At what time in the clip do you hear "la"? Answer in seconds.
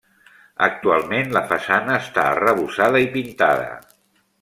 1.37-1.45